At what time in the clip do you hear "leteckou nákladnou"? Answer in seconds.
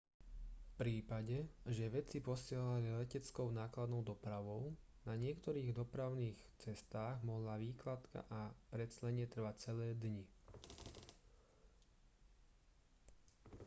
3.05-4.01